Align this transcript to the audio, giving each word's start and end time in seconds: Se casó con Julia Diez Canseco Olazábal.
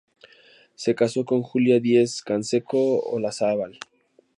Se 0.73 0.95
casó 0.95 1.25
con 1.25 1.43
Julia 1.43 1.79
Diez 1.79 2.23
Canseco 2.23 3.01
Olazábal. 3.11 3.77